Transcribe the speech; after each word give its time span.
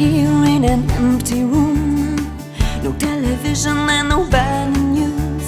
here 0.00 0.44
in 0.46 0.64
an 0.64 0.90
empty 0.92 1.44
room. 1.44 2.16
No 2.82 2.90
television 2.94 3.76
and 3.76 4.08
no 4.08 4.24
bad 4.30 4.72
news. 4.96 5.44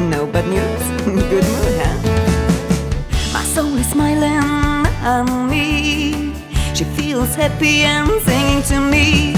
No 0.00 0.24
bad 0.32 0.46
news, 0.48 0.84
good 1.30 1.44
mood, 1.52 1.76
huh? 1.82 1.96
My 3.34 3.44
soul 3.54 3.76
is 3.76 3.86
smiling 3.90 4.86
at 5.12 5.24
me. 5.50 6.32
She 6.74 6.84
feels 6.84 7.34
happy 7.34 7.82
and 7.82 8.10
singing 8.22 8.62
to 8.70 8.80
me. 8.80 9.34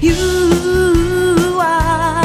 You 0.00 1.58
are. 1.60 2.23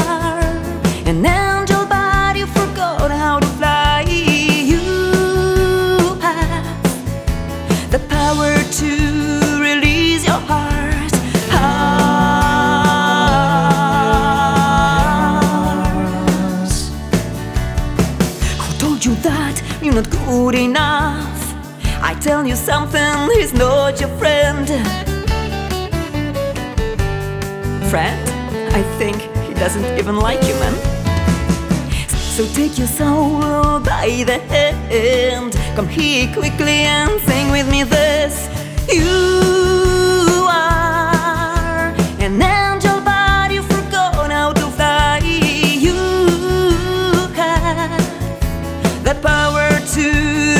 Told 19.00 19.16
you 19.16 19.22
that 19.22 19.62
you're 19.82 19.94
not 19.94 20.10
good 20.10 20.54
enough? 20.54 21.54
I 22.02 22.14
tell 22.20 22.46
you 22.46 22.56
something, 22.56 23.30
he's 23.34 23.52
not 23.52 24.00
your 24.00 24.10
friend. 24.18 24.66
Friend? 27.88 28.30
I 28.74 28.82
think 28.98 29.22
he 29.46 29.54
doesn't 29.54 29.98
even 29.98 30.16
like 30.16 30.42
you, 30.42 30.54
man. 30.54 30.74
So 32.08 32.46
take 32.54 32.78
your 32.78 32.88
soul 32.88 33.80
by 33.80 34.24
the 34.26 34.38
hand. 34.48 35.54
Come 35.76 35.88
here 35.88 36.32
quickly 36.32 36.84
and 36.84 37.20
sing 37.22 37.50
with 37.50 37.68
me 37.70 37.84
this. 37.84 38.48
You 38.92 39.69
to 49.94 50.59